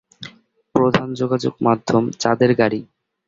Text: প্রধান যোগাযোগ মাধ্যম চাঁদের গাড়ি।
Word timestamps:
প্রধান 0.75 1.07
যোগাযোগ 1.13 1.53
মাধ্যম 1.61 2.03
চাঁদের 2.21 2.51
গাড়ি। 2.55 2.79